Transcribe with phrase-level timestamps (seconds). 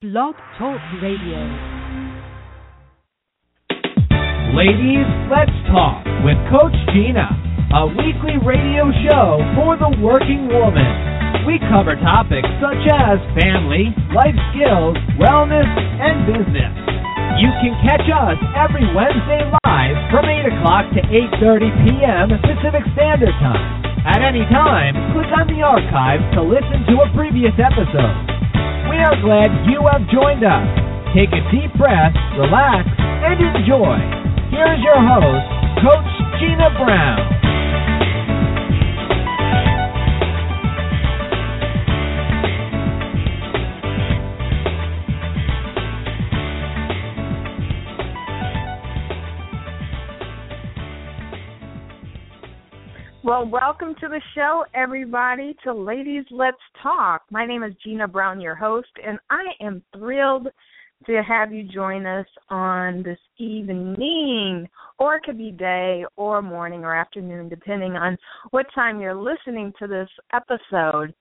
[0.00, 1.36] Blog Talk Radio.
[4.56, 7.28] Ladies, let's talk with Coach Jeanna,
[7.76, 10.88] a weekly radio show for the working woman.
[11.44, 16.72] We cover topics such as family, life skills, wellness, and business.
[17.36, 21.04] You can catch us every Wednesday live from 8 o'clock to
[21.44, 22.26] 8.30 p.m.
[22.40, 23.84] Pacific Standard Time.
[24.08, 28.39] At any time, click on the archives to listen to a previous episode.
[28.90, 30.66] We are glad you have joined us.
[31.14, 33.94] Take a deep breath, relax, and enjoy.
[34.50, 35.46] Here's your host,
[35.78, 36.10] Coach
[36.42, 37.39] Jeanna Brown.
[53.22, 57.20] Well, welcome to the show, everybody, to Ladies Let's Talk.
[57.30, 60.48] My name is Jeanna Brown, your host, and I am thrilled
[61.04, 64.66] to have you join us on this evening,
[64.98, 68.16] or it could be day, or morning, or afternoon, depending on
[68.52, 71.12] what time you're listening to this episode.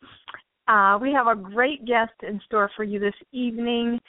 [0.69, 3.99] Uh, we have a great guest in store for you this evening,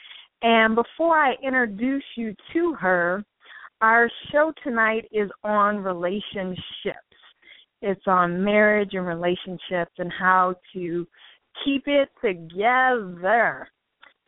[0.43, 3.25] and before I introduce you to her,
[3.81, 7.10] our show tonight is on relationships
[7.81, 11.07] it's on marriage and relationships and how to
[11.65, 13.67] keep it together.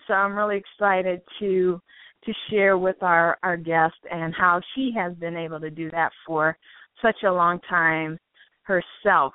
[0.07, 1.81] So I'm really excited to
[2.25, 6.11] to share with our our guest and how she has been able to do that
[6.25, 6.57] for
[7.01, 8.17] such a long time
[8.63, 9.33] herself.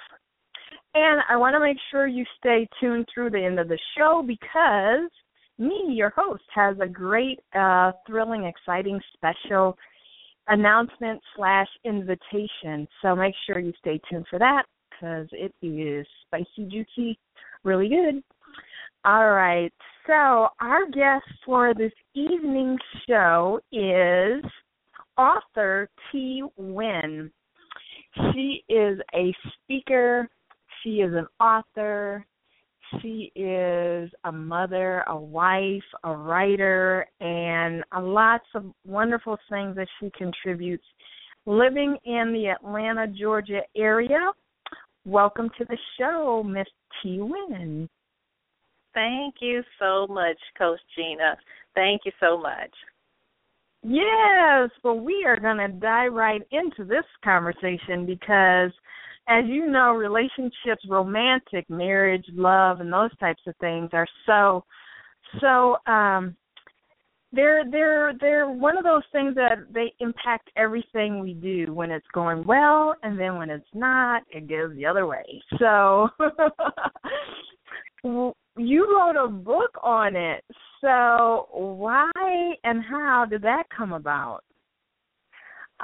[0.94, 4.24] And I want to make sure you stay tuned through the end of the show
[4.26, 5.10] because
[5.58, 9.76] me, your host, has a great, uh, thrilling, exciting special
[10.48, 12.88] announcement slash invitation.
[13.02, 17.18] So make sure you stay tuned for that because it is spicy, juicy,
[17.64, 18.22] really good.
[19.04, 19.72] All right.
[20.06, 24.42] So our guest for this evening's show is
[25.16, 26.42] author T.
[26.56, 27.30] Wynn.
[28.32, 30.28] She is a speaker.
[30.82, 32.26] She is an author.
[33.00, 40.10] She is a mother, a wife, a writer, and lots of wonderful things that she
[40.16, 40.84] contributes.
[41.44, 44.30] Living in the Atlanta, Georgia area.
[45.04, 46.66] Welcome to the show, Miss
[47.02, 47.18] T.
[47.20, 47.88] Wynn.
[48.94, 51.36] Thank you so much, Coach Jeanna.
[51.74, 52.70] Thank you so much.
[53.82, 58.72] Yes, well, we are going to dive right into this conversation because
[59.28, 64.64] as you know, relationships, romantic, marriage, love, and those types of things are so
[65.40, 66.34] so um
[67.32, 72.06] they're they're they're one of those things that they impact everything we do when it's
[72.14, 75.42] going well and then when it's not it goes the other way.
[75.58, 76.08] So
[78.56, 80.42] you wrote a book on it.
[80.80, 82.10] So why
[82.64, 84.42] and how did that come about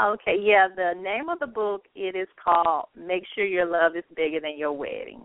[0.00, 4.02] Okay, yeah, the name of the book it is called Make Sure Your Love is
[4.16, 5.24] Bigger Than Your Wedding.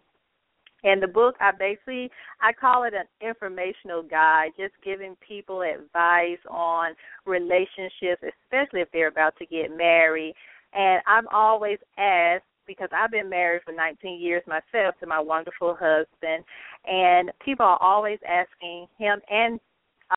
[0.83, 6.37] And the book I basically I call it an informational guide, just giving people advice
[6.47, 6.93] on
[7.25, 10.35] relationships, especially if they're about to get married.
[10.73, 15.75] And I've always asked because I've been married for 19 years myself to my wonderful
[15.77, 16.45] husband,
[16.85, 19.59] and people are always asking him and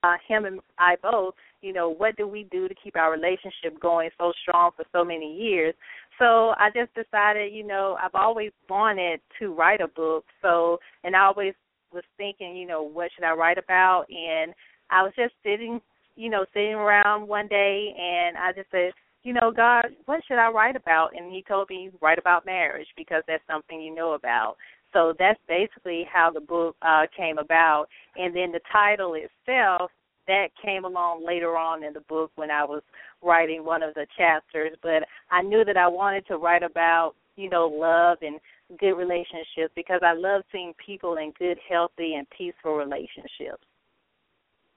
[0.02, 3.80] uh, him and I both, you know, what do we do to keep our relationship
[3.80, 5.74] going so strong for so many years?
[6.18, 10.24] So I just decided, you know, I've always wanted to write a book.
[10.40, 11.54] So, and I always
[11.92, 14.06] was thinking, you know, what should I write about?
[14.08, 14.52] And
[14.90, 15.80] I was just sitting,
[16.16, 18.92] you know, sitting around one day, and I just said,
[19.22, 21.10] you know, God, what should I write about?
[21.16, 24.56] And He told me write about marriage because that's something you know about.
[24.92, 27.86] So that's basically how the book uh, came about.
[28.16, 29.90] And then the title itself,
[30.28, 32.82] that came along later on in the book when I was
[33.22, 34.76] writing one of the chapters.
[34.82, 38.38] But I knew that I wanted to write about, you know, love and
[38.78, 43.64] good relationships because I love seeing people in good, healthy, and peaceful relationships.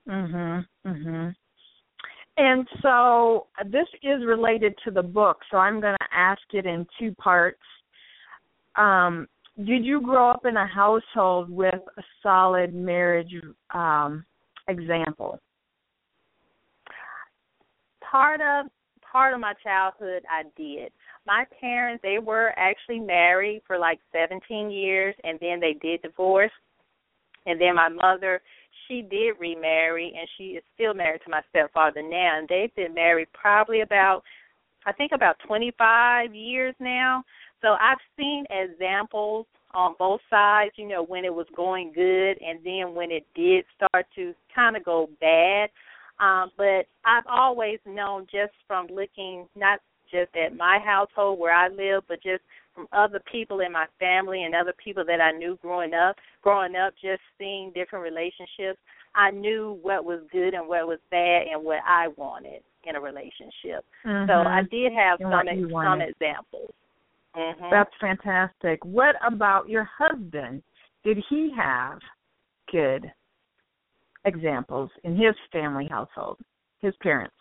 [0.07, 0.67] Mhm.
[0.85, 1.35] Mhm.
[2.37, 6.85] And so this is related to the book, so I'm going to ask it in
[6.99, 7.63] two parts.
[8.75, 13.33] Um, did you grow up in a household with a solid marriage
[13.73, 14.25] um
[14.67, 15.39] example?
[18.01, 18.69] Part of
[19.09, 20.91] part of my childhood i did.
[21.25, 26.51] My parents they were actually married for like 17 years and then they did divorce.
[27.45, 28.41] And then my mother
[28.87, 32.39] she did remarry and she is still married to my stepfather now.
[32.39, 34.23] And they've been married probably about
[34.85, 37.23] i think about 25 years now
[37.61, 42.59] so I've seen examples on both sides, you know, when it was going good and
[42.63, 45.69] then when it did start to kind of go bad.
[46.19, 49.79] Um, but I've always known just from looking not
[50.11, 52.41] just at my household where I live, but just
[52.73, 56.75] from other people in my family and other people that I knew growing up, growing
[56.75, 58.79] up just seeing different relationships,
[59.13, 63.01] I knew what was good and what was bad and what I wanted in a
[63.01, 63.83] relationship.
[64.05, 64.29] Mm-hmm.
[64.29, 66.71] So I did have And some some examples.
[67.35, 68.83] Hmm That's fantastic.
[68.83, 70.63] What about your husband?
[71.03, 71.99] Did he have
[72.71, 73.11] good
[74.25, 76.37] examples in his family household?
[76.81, 77.35] His parents.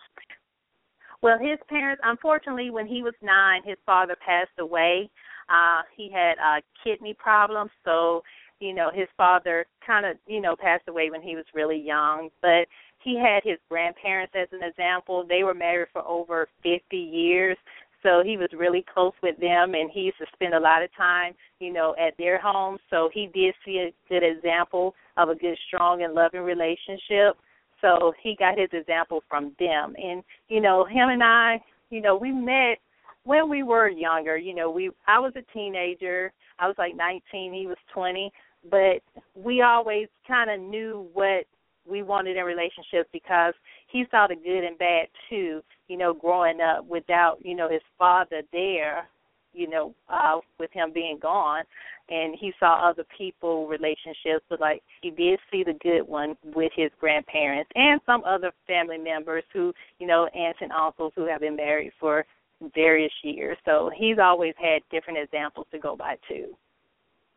[1.23, 5.08] Well, his parents, unfortunately, when he was nine, his father passed away.
[5.49, 8.23] Uh, he had uh, kidney problems, so
[8.61, 12.29] you know his father kind of you know passed away when he was really young.
[12.43, 12.67] But
[13.02, 15.25] he had his grandparents as an example.
[15.26, 17.56] They were married for over 50 years,
[18.04, 20.94] so he was really close with them, and he used to spend a lot of
[20.94, 22.76] time, you know, at their home.
[22.90, 27.36] So he did see a good example of a good, strong, and loving relationship.
[27.80, 29.94] So he got his example from them.
[29.96, 31.60] And, you know, him and I,
[31.90, 32.78] you know, we met
[33.24, 34.36] when we were younger.
[34.36, 36.32] You know, we I was a teenager.
[36.58, 38.30] I was like 19, he was 20,
[38.70, 39.02] but
[39.34, 41.46] we always kind of knew what
[41.88, 43.54] we wanted in relationships because
[43.88, 47.82] he saw the good and bad too, you know, growing up without, you know, his
[47.98, 49.08] father there,
[49.52, 51.64] you know, uh with him being gone
[52.10, 56.70] and he saw other people relationships but like he did see the good one with
[56.76, 61.40] his grandparents and some other family members who you know aunts and uncles who have
[61.40, 62.26] been married for
[62.75, 66.54] various years so he's always had different examples to go by too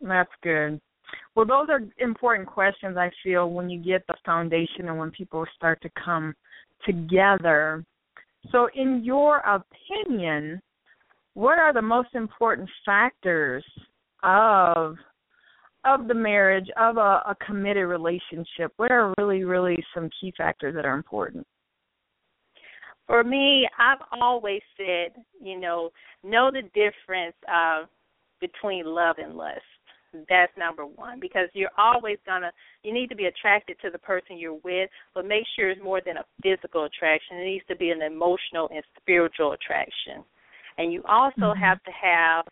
[0.01, 0.79] That's good.
[1.35, 5.45] Well, those are important questions I feel when you get the foundation and when people
[5.55, 6.35] start to come
[6.85, 7.83] together.
[8.51, 10.61] So, in your opinion,
[11.33, 13.65] what are the most important factors
[14.23, 14.95] of
[15.85, 18.73] of the marriage of a, a committed relationship?
[18.77, 21.45] What are really, really some key factors that are important?
[23.07, 25.89] for me i've always said you know
[26.23, 27.85] know the difference uh
[28.39, 29.61] between love and lust
[30.29, 32.51] that's number one because you're always gonna
[32.83, 36.01] you need to be attracted to the person you're with but make sure it's more
[36.05, 37.37] than a physical attraction.
[37.37, 40.23] It needs to be an emotional and spiritual attraction.
[40.77, 41.57] And you also Mhm.
[41.57, 42.47] have to have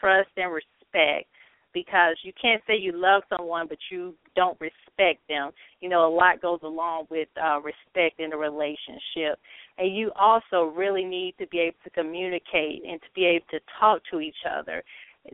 [0.00, 1.28] trust and respect
[1.72, 5.52] because you can't say you love someone but you don't respect them.
[5.80, 9.38] You know a lot goes along with uh respect in a relationship.
[9.78, 13.60] And you also really need to be able to communicate and to be able to
[13.78, 14.82] talk to each other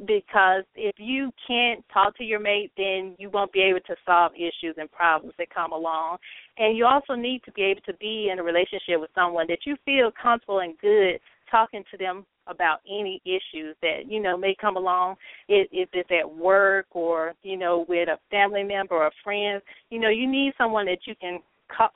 [0.07, 4.33] because if you can't talk to your mate then you won't be able to solve
[4.35, 6.19] issues and problems that come along.
[6.59, 9.61] And you also need to be able to be in a relationship with someone that
[9.67, 14.55] you feel comfortable and good talking to them about any issues that you know may
[14.61, 15.17] come along.
[15.49, 19.63] If, if it's at work or you know with a family member or a friend
[19.91, 21.41] you know you need someone that you can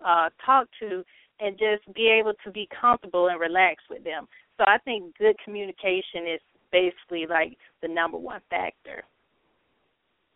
[0.05, 1.05] uh talk to
[1.41, 4.27] and just be able to be comfortable and relax with them.
[4.57, 6.41] So i think good communication is
[6.77, 9.03] basically like the number one factor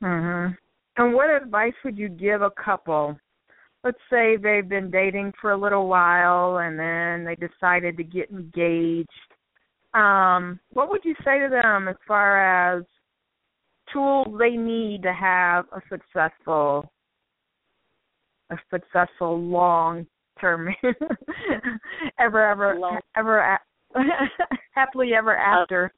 [0.03, 0.57] Mhm.
[0.97, 3.19] And what advice would you give a couple?
[3.85, 8.31] Let's say they've been dating for a little while and then they decided to get
[8.31, 9.11] engaged.
[9.93, 12.85] Um, what would you say to them as far as
[13.93, 16.91] tools they need to have a successful
[18.51, 20.07] a successful long
[20.41, 20.69] term
[22.19, 23.61] ever ever Long- ever a-
[24.75, 25.93] happily ever after.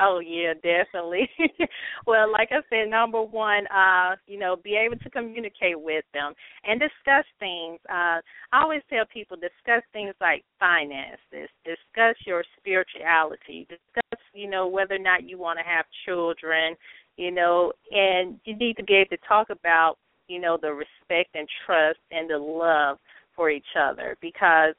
[0.00, 1.28] Oh yeah, definitely.
[2.06, 6.32] well, like I said, number one, uh, you know, be able to communicate with them
[6.64, 7.78] and discuss things.
[7.88, 8.20] Uh
[8.52, 14.94] I always tell people discuss things like finances, discuss your spirituality, discuss, you know, whether
[14.94, 16.76] or not you want to have children,
[17.16, 19.96] you know, and you need to be able to talk about,
[20.28, 22.98] you know, the respect and trust and the love
[23.36, 24.74] for each other because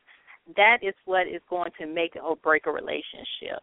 [0.56, 3.62] that is what is going to make or break a relationship.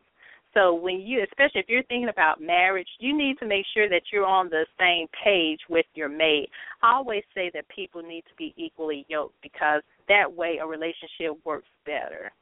[0.55, 4.02] So when you, especially if you're thinking about marriage, you need to make sure that
[4.12, 6.50] you're on the same page with your mate.
[6.83, 11.38] I always say that people need to be equally yoked because that way a relationship
[11.45, 12.33] works better.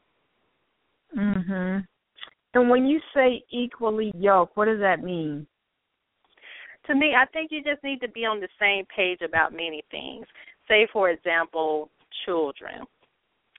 [1.15, 1.87] Mhm.
[2.55, 5.47] And when you say equally yoked, what does that mean?
[6.85, 9.83] To me, I think you just need to be on the same page about many
[9.91, 10.27] things.
[10.69, 11.91] Say, for example,
[12.25, 12.87] children.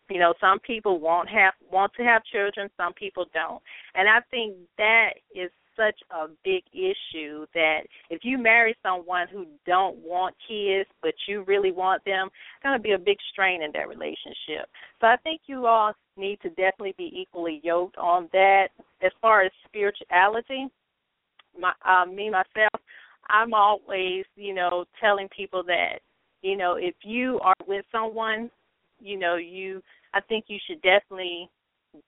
[0.09, 3.61] You know, some people won't have want to have children, some people don't.
[3.95, 9.45] And I think that is such a big issue that if you marry someone who
[9.65, 13.61] don't want kids but you really want them, it's going to be a big strain
[13.61, 14.67] in that relationship.
[14.99, 18.69] So I think you all need to definitely be equally yoked on that.
[19.03, 20.67] As far as spirituality,
[21.59, 22.81] my um me myself,
[23.29, 25.99] I'm always, you know, telling people that,
[26.41, 28.49] you know, if you are with someone,
[28.99, 29.81] you know, you
[30.17, 31.49] I think you should definitely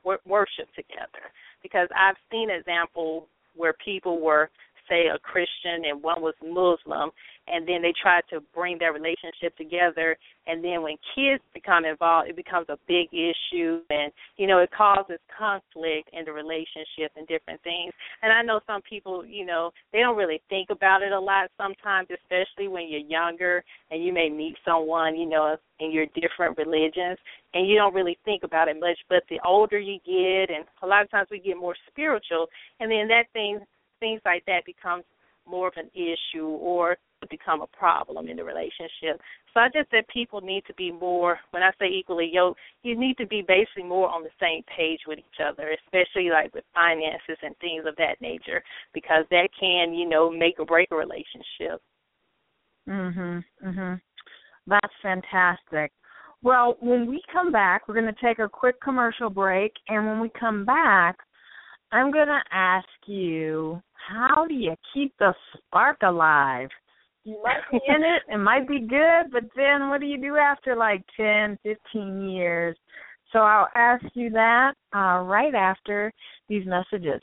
[0.04, 1.30] wor- worship together.
[1.62, 4.50] Because I've seen examples where people were
[4.90, 7.12] say a Christian and one was Muslim
[7.48, 12.28] and then they try to bring their relationship together and then when kids become involved
[12.28, 17.28] it becomes a big issue and you know it causes conflict in the relationship and
[17.28, 17.94] different things.
[18.24, 21.50] And i know some people you know they don't really think about it a lot
[21.56, 26.58] sometimes especially when you're younger and you may meet someone you know in your different
[26.58, 27.18] religions
[27.54, 30.88] and you don't really think about it much but the older you get and a
[30.88, 32.48] lot of times we get more spiritual
[32.80, 33.60] and then that thing
[34.00, 35.04] things like that becomes
[35.48, 36.98] more of an issue or
[37.30, 39.20] become a problem in the relationship.
[39.54, 42.98] So I just said people need to be more, when I say equally yoked, you
[42.98, 46.64] need to be basically more on the same page with each other, especially like with
[46.74, 48.64] finances and things of that nature,
[48.94, 51.82] because that can, you know, make or break a relationship.
[52.88, 53.44] Mhm.
[53.64, 54.02] Mhm.
[54.68, 55.92] That's fantastic.
[56.42, 60.20] Well, when we come back, we're going to take a quick commercial break, and when
[60.22, 61.18] we come back,
[61.92, 66.70] I'm going to ask you, how do you keep the spark alive?
[67.26, 70.38] You might be in it, it might be good, but then what do you do
[70.38, 72.78] after like ten, fifteen years?
[73.34, 76.12] So I'll ask you that uh, right after
[76.48, 77.22] these messages.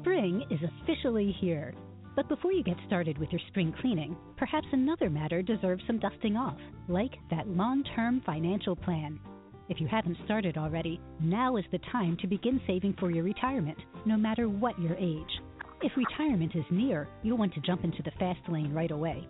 [0.00, 1.74] Spring is officially here.
[2.18, 6.36] But before you get started with your spring cleaning, perhaps another matter deserves some dusting
[6.36, 6.58] off,
[6.88, 9.20] like that long term financial plan.
[9.68, 13.78] If you haven't started already, now is the time to begin saving for your retirement,
[14.04, 15.40] no matter what your age.
[15.80, 19.24] If retirement is near, you'll want to jump into the fast lane right away.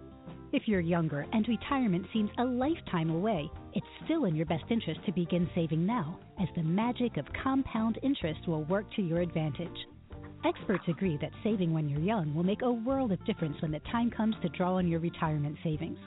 [0.55, 5.01] If you're younger and retirement seems a lifetime away, it's still in your best interest
[5.05, 9.77] to begin saving now, as the magic of compound interest will work to your advantage.
[10.45, 13.81] Experts agree that saving when you're young will make a world of difference when the
[13.91, 15.99] time comes to draw on your retirement savings.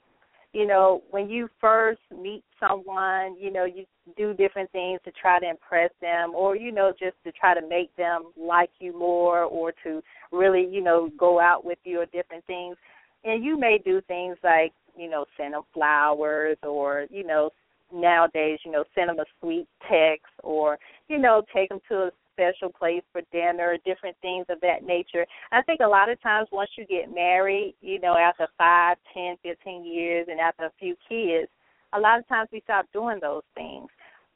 [0.57, 3.85] you know, when you first meet someone, you know, you
[4.17, 7.67] do different things to try to impress them or, you know, just to try to
[7.69, 10.03] make them like you more or to
[10.33, 12.75] really, you know, go out with you or different things.
[13.23, 17.51] And you may do things like, you know, send them flowers or, you know,
[17.93, 20.79] nowadays, you know, send them a sweet text or,
[21.09, 25.25] you know, take them to a special place for dinner, different things of that nature.
[25.53, 29.37] I think a lot of times once you get married, you know, after five, ten,
[29.43, 31.49] fifteen years and after a few kids,
[31.95, 33.89] a lot of times we stop doing those things.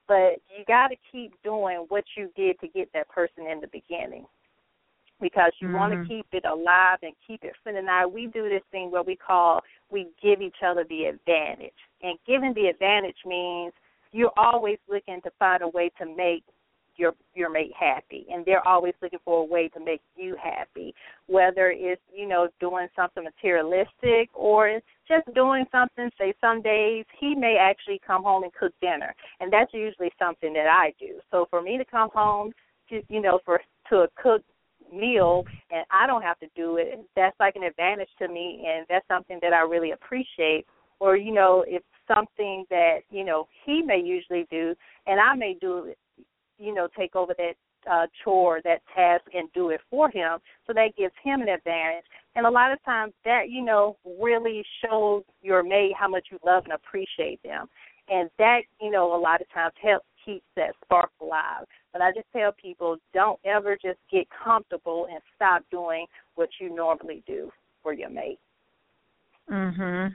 [0.09, 3.69] But you got to keep doing what you did to get that person in the
[3.69, 4.27] beginning
[5.21, 5.77] because you mm-hmm.
[5.77, 7.77] want to keep it alive and keep it fun.
[7.77, 11.73] And I, we do this thing where we call we give each other the advantage,
[12.03, 13.73] and giving the advantage means
[14.13, 16.45] you're always looking to find a way to make
[16.97, 18.27] your your mate happy.
[18.31, 20.95] And they're always looking for a way to make you happy.
[21.27, 27.35] Whether it's you know doing something materialistic or just doing something say some days he
[27.35, 29.15] may actually come home and cook dinner.
[29.41, 31.21] And that's usually something that i do.
[31.31, 32.53] So for me to come home
[32.91, 34.43] to you know for to a cook
[34.93, 38.85] meal and i don't have to do it that's like an advantage to me and
[38.89, 40.67] that's something that i really appreciate
[41.01, 44.75] or you know if something that you know he may usually do
[45.07, 45.93] and i may do
[46.61, 47.55] you know, take over that
[47.91, 50.39] uh, chore, that task, and do it for him.
[50.67, 52.05] So that gives him an advantage.
[52.37, 56.39] And a lot of times that, you know, really shows your mate how much you
[56.45, 57.67] love and appreciate them.
[58.09, 61.65] And that, you know, a lot of times helps keep that spark alive.
[61.93, 66.75] But I just tell people don't ever just get comfortable and stop doing what you
[66.75, 67.51] normally do
[67.83, 68.39] for your mate.
[69.49, 70.15] Mhm.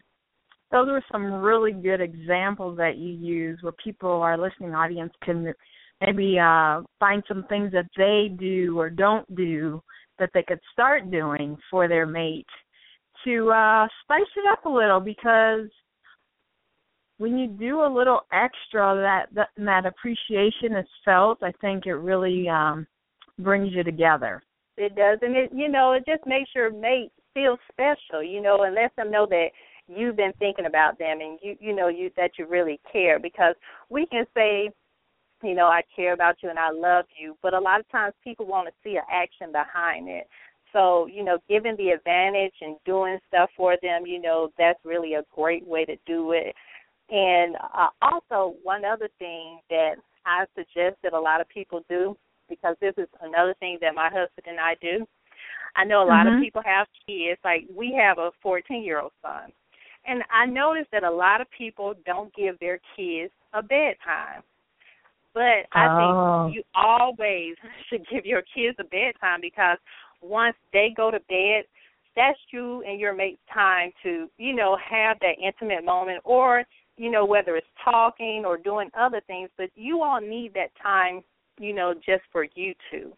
[0.76, 5.54] Those are some really good examples that you use where people, our listening audience, can
[6.02, 9.82] maybe uh find some things that they do or don't do
[10.20, 12.46] that they could start doing for their mate
[13.24, 15.70] to uh spice it up a little because
[17.20, 21.94] when you do a little extra that that, that appreciation is felt i think it
[21.94, 22.86] really um
[23.40, 24.42] brings you together.
[24.76, 28.64] It does and it you know it just makes your mate feel special you know
[28.64, 29.48] and lets them know that
[29.88, 33.56] you've been thinking about them and you you know you that you really care because
[33.90, 34.70] we can say
[35.44, 38.14] you know i care about you and i love you but a lot of times
[38.24, 40.28] people want to see an action behind it
[40.74, 45.14] so you know giving the advantage and doing stuff for them you know that's really
[45.14, 46.56] a great way to do it
[47.10, 52.18] and uh, also, one other thing that I suggest that a lot of people do,
[52.50, 55.06] because this is another thing that my husband and I do.
[55.76, 56.38] I know a lot mm-hmm.
[56.38, 57.40] of people have kids.
[57.44, 59.52] Like we have a 14 year old son,
[60.08, 64.44] and I noticed that a lot of people don't give their kids a bedtime.
[65.34, 66.46] But I oh.
[66.46, 67.56] think you always
[67.90, 69.78] should give your kids a bedtime because
[70.22, 71.66] once they go to bed,
[72.16, 76.64] that's you and your mate's time to, you know, have that intimate moment or
[76.98, 81.22] you know, whether it's talking or doing other things, but you all need that time,
[81.60, 83.12] you know, just for you two,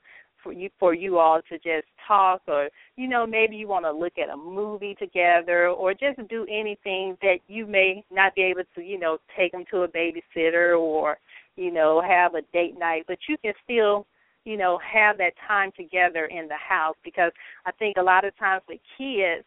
[0.44, 3.91] for you for you all to just talk or you know, maybe you want to
[3.91, 8.63] look at a movie together or just do anything that you may not be able
[8.75, 11.17] to, you know, take them to a babysitter or,
[11.56, 14.06] you know, have a date night, but you can still
[14.48, 17.34] you know, have that time together in the house because
[17.65, 19.44] I think a lot of times with kids,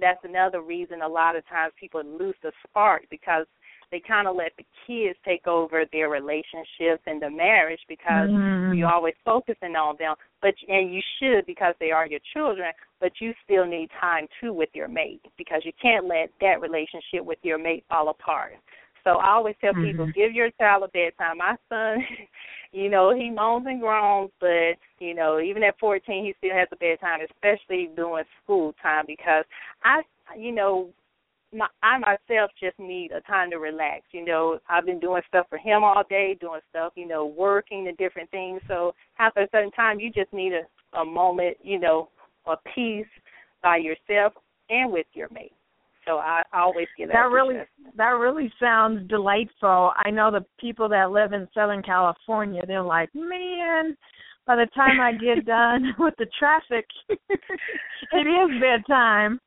[0.00, 3.44] that's another reason a lot of times people lose the spark because
[3.92, 8.72] they kind of let the kids take over their relationships and the marriage because mm-hmm.
[8.72, 10.16] you're always focusing on them.
[10.40, 12.72] But and you should because they are your children.
[13.00, 17.24] But you still need time too with your mate because you can't let that relationship
[17.24, 18.54] with your mate fall apart.
[19.04, 19.84] So I always tell mm-hmm.
[19.84, 21.38] people, give your child a bedtime.
[21.38, 21.98] My son,
[22.72, 26.68] you know, he moans and groans, but you know, even at 14, he still has
[26.72, 29.44] a bedtime, especially during school time because
[29.84, 30.00] I,
[30.38, 30.88] you know,
[31.52, 34.02] my I myself just need a time to relax.
[34.12, 37.88] You know, I've been doing stuff for him all day, doing stuff, you know, working
[37.88, 38.60] and different things.
[38.68, 40.62] So after a certain time, you just need a
[40.98, 42.08] a moment, you know,
[42.46, 43.06] a peace
[43.62, 44.34] by yourself
[44.68, 45.52] and with your mate.
[46.06, 47.14] So I, I always get that.
[47.14, 47.56] That really
[47.96, 49.92] that really sounds delightful.
[49.96, 53.96] I know the people that live in Southern California, they're like, man,
[54.46, 57.16] by the time I get done with the traffic, it
[58.16, 59.38] is bedtime.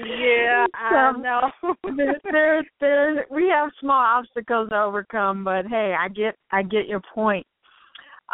[0.00, 1.50] yeah, I know.
[1.96, 6.88] there, there, there, we have small obstacles to overcome, but hey, I get, I get
[6.88, 7.46] your point.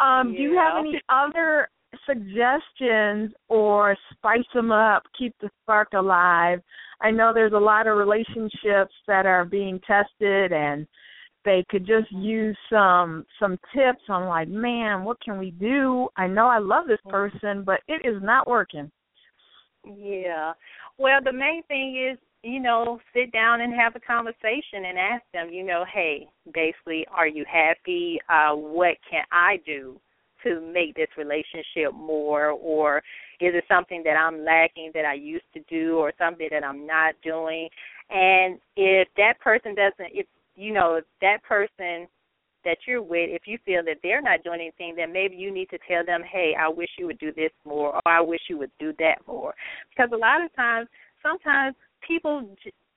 [0.01, 0.37] Um, yeah.
[0.37, 1.67] Do you have any other
[2.07, 6.59] suggestions or spice them up, keep the spark alive?
[7.01, 10.87] I know there's a lot of relationships that are being tested and
[11.45, 16.09] they could just use some some tips on like, man, what can we do?
[16.17, 18.91] I know I love this person, but it is not working.
[19.85, 20.53] Yeah.
[20.97, 25.23] Well, the main thing is, you know, sit down and have a conversation and ask
[25.33, 28.19] them, you know, hey, basically, are you happy?
[28.29, 29.99] Uh, what can I do
[30.43, 32.97] to make this relationship more or
[33.39, 36.85] is it something that I'm lacking that I used to do or something that I'm
[36.85, 37.69] not doing?
[38.09, 42.07] And if that person doesn't if you know, that person
[42.65, 45.69] that you're with, if you feel that they're not doing anything, then maybe you need
[45.69, 48.57] to tell them, hey, I wish you would do this more, or I wish you
[48.57, 49.53] would do that more.
[49.89, 50.87] Because a lot of times,
[51.21, 51.75] sometimes
[52.07, 52.55] people,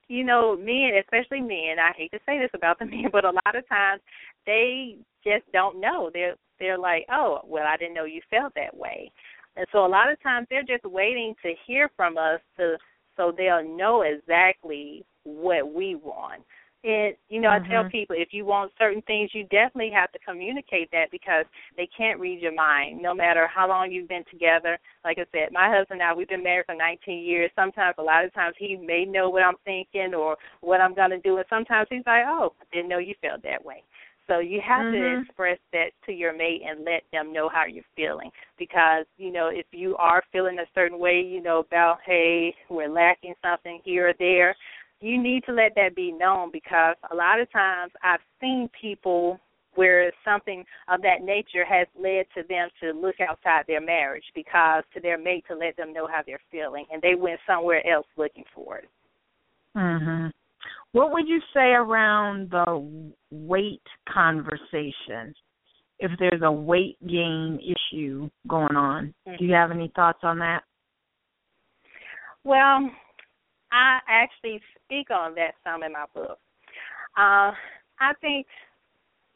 [0.09, 3.31] you know, men, especially men, I hate to say this about the men, but a
[3.31, 4.01] lot of times
[4.47, 6.11] they just don't know.
[6.13, 9.11] They're they're like, oh, well, I didn't know you felt that way.
[9.57, 12.77] And so a lot of times they're just waiting to hear from us to
[13.17, 16.43] so they'll know exactly what we want.
[16.87, 17.67] And you know, mm-hmm.
[17.67, 17.91] I tell mm-hmm.
[17.91, 21.45] people if you want certain things, you definitely have to communicate that because
[21.77, 23.03] they can't read your mind.
[23.03, 26.29] No matter how long you've been together, like I said, my husband and I we've
[26.29, 27.51] been married for 19 years.
[27.57, 31.11] Sometimes, a lot of times, he may know what I'm thinking or what I'm going
[31.11, 33.83] to do, and sometimes he's like, "Oh, I didn't know you felt that way."
[34.27, 35.15] So you have mm-hmm.
[35.15, 38.31] to express that to your mate and let them know how you're feeling.
[38.59, 42.89] Because, you know, if you are feeling a certain way, you know, about, hey, we're
[42.89, 44.57] lacking something here or there,
[45.07, 49.39] you need to let that be known because a lot of times I've seen people
[49.77, 54.83] where something of that nature has led to them to look outside their marriage because
[54.95, 58.07] to their mate to let them know how they're feeling and they went somewhere else
[58.17, 58.89] looking for it.
[59.77, 60.33] Mhm.
[60.93, 65.35] What would you say around the weight conversation?
[65.99, 69.37] If there's a weight gain issue going on, mm-hmm.
[69.37, 70.65] do you have any thoughts on that?
[72.45, 72.91] Well,
[73.77, 76.39] I actually speak on that some in my book.
[77.17, 77.53] Uh,
[78.01, 78.47] I think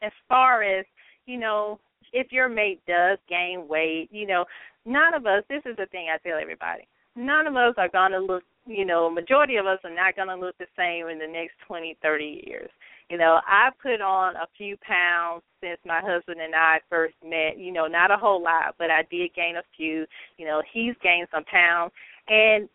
[0.03, 0.87] as far as
[1.27, 1.79] you know
[2.13, 4.45] if your mate does gain weight you know
[4.85, 8.13] none of us this is the thing i tell everybody none of us are going
[8.13, 11.19] to look you know majority of us are not going to look the same in
[11.19, 12.71] the next twenty thirty years
[13.11, 17.59] you know i put on a few pounds since my husband and i first met
[17.59, 20.07] you know not a whole lot but i did gain a few
[20.39, 21.93] you know he's gained some pounds
[22.29, 22.69] and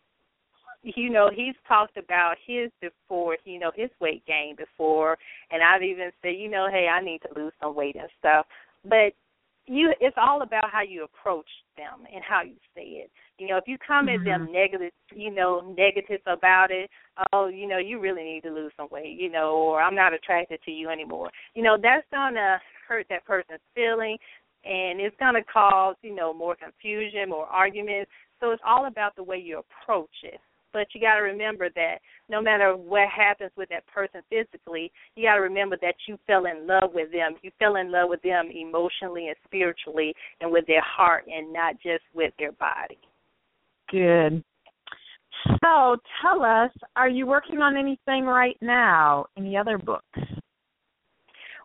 [0.95, 5.17] you know he's talked about his before you know his weight gain before
[5.51, 8.45] and i've even said you know hey i need to lose some weight and stuff
[8.83, 9.13] but
[9.67, 13.57] you it's all about how you approach them and how you say it you know
[13.57, 14.21] if you come mm-hmm.
[14.21, 14.53] at them mm-hmm.
[14.53, 16.89] negative you know negative about it
[17.33, 20.13] oh you know you really need to lose some weight you know or i'm not
[20.13, 24.17] attracted to you anymore you know that's going to hurt that person's feeling
[24.63, 29.15] and it's going to cause you know more confusion more arguments so it's all about
[29.15, 30.39] the way you approach it
[30.75, 35.23] but you got to remember that no matter what happens with that person physically, you
[35.23, 37.35] got to remember that you fell in love with them.
[37.41, 41.75] You fell in love with them emotionally and spiritually and with their heart and not
[41.75, 42.97] just with their body.
[43.89, 44.43] Good.
[45.63, 49.27] So tell us, are you working on anything right now?
[49.37, 50.19] Any other books?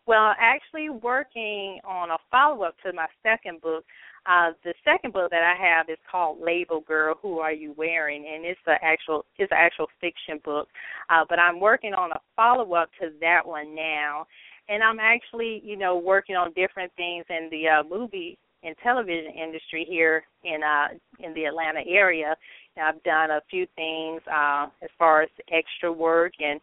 [0.07, 3.85] Well, actually working on a follow up to my second book.
[4.27, 8.27] Uh, the second book that I have is called Label Girl, Who Are You Wearing?
[8.33, 10.69] And it's an actual it's an actual fiction book.
[11.09, 14.27] Uh, but I'm working on a follow up to that one now.
[14.69, 19.33] And I'm actually, you know, working on different things in the uh, movie and television
[19.33, 22.37] industry here in uh in the Atlanta area.
[22.77, 26.61] And I've done a few things uh as far as extra work and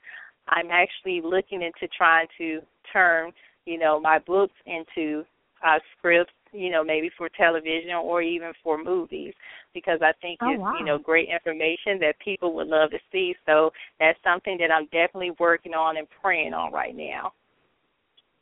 [0.49, 2.61] I'm actually looking into trying to
[2.93, 3.31] turn,
[3.65, 5.25] you know, my books into
[5.65, 9.33] uh scripts you know, maybe for television or even for movies
[9.73, 10.75] because I think oh, it's, wow.
[10.79, 13.35] you know, great information that people would love to see.
[13.45, 17.33] So that's something that I'm definitely working on and praying on right now.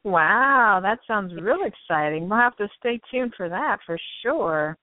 [0.03, 2.29] Wow, that sounds real exciting.
[2.29, 4.77] We'll have to stay tuned for that for sure.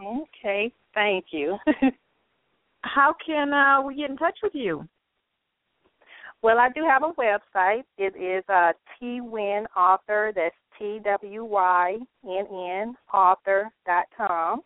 [0.00, 1.56] Okay, thank you.
[2.82, 4.88] How can uh, we get in touch with you?
[6.42, 7.84] Well, I do have a website.
[7.98, 10.32] It is uh, TWynn Author.
[10.34, 14.62] That's T W Y N N Author dot com.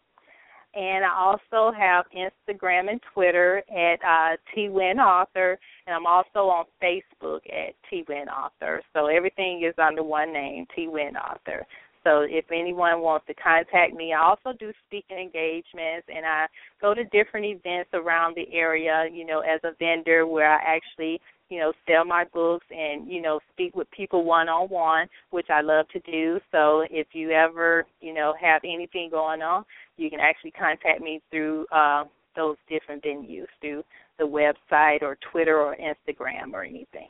[0.74, 6.64] And I also have Instagram and Twitter at uh, TWynn Author, and I'm also on
[6.82, 8.82] Facebook at TWynn Author.
[8.92, 11.66] So everything is under one name, TWynn Author.
[12.06, 16.46] So if anyone wants to contact me, I also do speaking engagements and I
[16.80, 21.20] go to different events around the area, you know, as a vendor where I actually
[21.48, 25.46] you know, sell my books and, you know, speak with people one on one, which
[25.48, 26.40] I love to do.
[26.50, 29.64] So if you ever, you know, have anything going on,
[29.96, 33.84] you can actually contact me through uh, those different venues, through
[34.18, 37.08] the website or Twitter or Instagram or anything.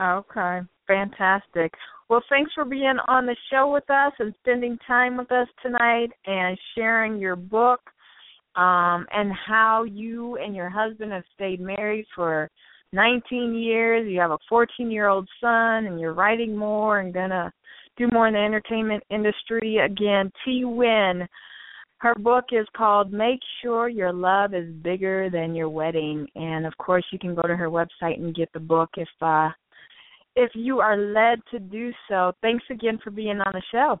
[0.00, 1.72] Okay, fantastic.
[2.08, 6.10] Well, thanks for being on the show with us and spending time with us tonight
[6.24, 7.80] and sharing your book
[8.54, 12.48] um, and how you and your husband have stayed married for
[12.92, 17.52] 19 years, you have a 14 year old son, and you're writing more and gonna
[17.96, 19.78] do more in the entertainment industry.
[19.78, 20.64] Again, T.
[20.64, 21.26] Wynn.
[21.98, 26.26] Her book is called Make Sure Your Love is Bigger Than Your Wedding.
[26.36, 29.48] And of course you can go to her website and get the book if uh
[30.36, 32.32] if you are led to do so.
[32.42, 34.00] Thanks again for being on the show.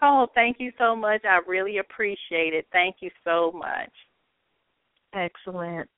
[0.00, 1.22] Oh, thank you so much.
[1.24, 2.66] I really appreciate it.
[2.72, 3.90] Thank you so much.
[5.14, 5.88] Excellent.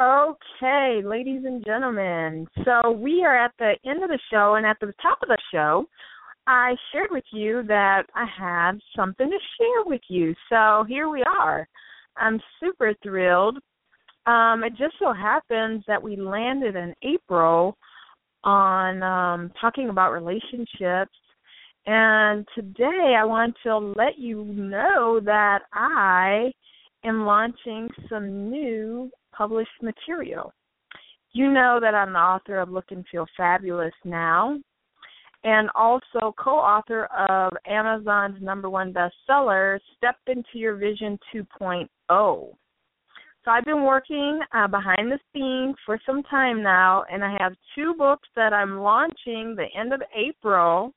[0.00, 2.46] Okay, ladies and gentlemen.
[2.64, 5.38] So we are at the end of the show, and at the top of the
[5.52, 5.86] show,
[6.46, 10.34] I shared with you that I had something to share with you.
[10.48, 11.68] So here we are.
[12.16, 13.58] I'm super thrilled.
[14.26, 17.76] Um, it just so happens that we landed in April
[18.44, 21.12] on um, talking about relationships.
[21.86, 26.52] And today I want to let you know that I
[27.04, 30.52] am launching some new published material.
[31.32, 34.58] You know that I'm the author of Look and Feel Fabulous Now,
[35.44, 42.52] and also co author of Amazon's number one bestseller, Step Into Your Vision 2.0.
[43.44, 47.54] So I've been working uh, behind the scenes for some time now, and I have
[47.74, 50.92] two books that I'm launching the end of April,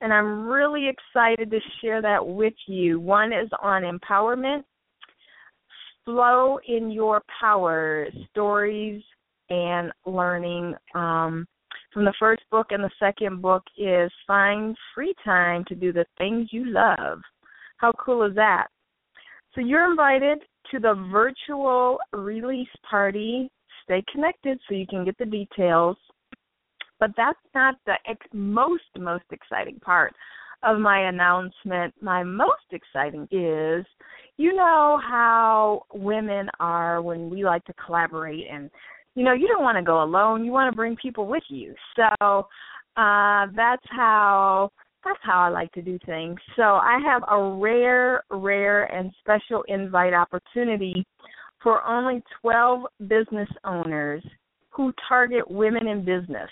[0.00, 3.00] and I'm really excited to share that with you.
[3.00, 4.64] One is on empowerment,
[6.06, 9.02] flow in your power, stories
[9.50, 10.74] and learning.
[10.94, 11.46] Um,
[11.92, 16.06] from the first book and the second book is find free time to do the
[16.18, 17.20] things you love.
[17.76, 18.68] How cool is that?
[19.54, 20.38] So you're invited
[20.70, 23.50] to the virtual release party.
[23.84, 25.96] Stay connected so you can get the details.
[27.00, 30.14] But that's not the ex- most most exciting part
[30.62, 31.94] of my announcement.
[32.00, 33.84] My most exciting is
[34.36, 38.70] you know how women are when we like to collaborate and
[39.14, 41.74] you know you don't want to go alone you want to bring people with you
[41.94, 42.46] so
[42.96, 44.70] uh that's how
[45.04, 46.38] that's how I like to do things.
[46.56, 51.04] So I have a rare, rare, and special invite opportunity
[51.62, 54.22] for only 12 business owners
[54.70, 56.50] who target women in business.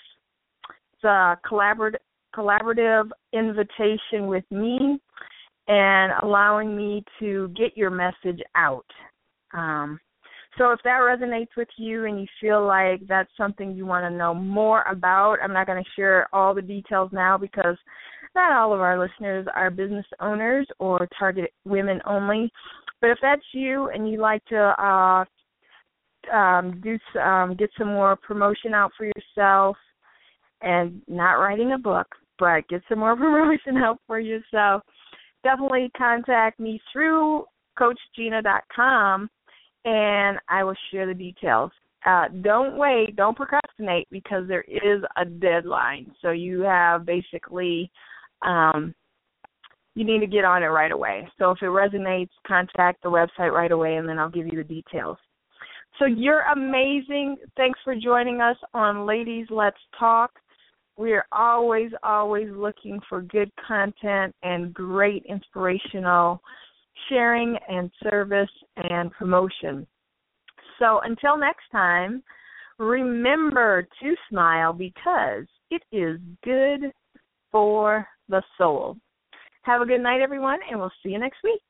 [0.93, 1.95] It's a collaborative,
[2.35, 4.99] collaborative invitation with me
[5.67, 8.85] and allowing me to get your message out.
[9.53, 9.99] Um,
[10.57, 14.15] so if that resonates with you and you feel like that's something you want to
[14.15, 17.77] know more about, I'm not going to share all the details now because
[18.35, 22.51] not all of our listeners are business owners or target women only.
[23.01, 25.25] But if that's you and you'd like to uh,
[26.35, 29.77] um, do um, get some more promotion out for yourself,
[30.63, 32.07] and not writing a book,
[32.39, 34.81] but get some more promotion out for yourself,
[35.43, 37.43] definitely contact me through
[37.77, 39.29] CoachJeanna.com,
[39.85, 41.71] and I will share the details.
[42.05, 46.11] Uh, don't wait, don't procrastinate because there is a deadline.
[46.21, 47.89] So you have basically
[48.45, 48.93] um,
[49.95, 51.27] you need to get on it right away.
[51.37, 54.63] So if it resonates, contact the website right away, and then I'll give you the
[54.63, 55.17] details.
[55.99, 57.37] So you're amazing.
[57.55, 60.31] Thanks for joining us on Ladies Let's Talk.
[60.97, 66.41] We are always, always looking for good content and great inspirational
[67.09, 69.87] sharing and service and promotion.
[70.79, 72.23] So until next time,
[72.79, 76.91] remember to smile because it is good
[77.53, 78.97] for the soul.
[79.61, 81.61] Have a good night, everyone, and we'll see you next week.